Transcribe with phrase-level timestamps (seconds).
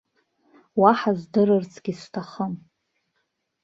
[0.81, 2.53] Уаҳа здырырцгьы сҭахым!